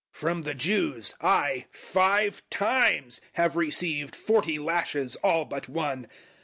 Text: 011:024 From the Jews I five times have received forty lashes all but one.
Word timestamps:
011:024 0.13 0.17
From 0.19 0.41
the 0.41 0.55
Jews 0.55 1.13
I 1.21 1.65
five 1.69 2.41
times 2.49 3.21
have 3.33 3.55
received 3.55 4.15
forty 4.15 4.57
lashes 4.57 5.15
all 5.17 5.45
but 5.45 5.69
one. 5.69 6.07